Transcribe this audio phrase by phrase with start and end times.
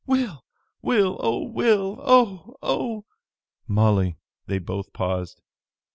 [0.07, 0.43] "Will!
[0.81, 1.15] Will!
[1.21, 1.97] Oh, Will!
[2.01, 2.55] Oh!
[2.63, 3.05] Oh!"
[3.67, 5.43] "Molly!" They both paused.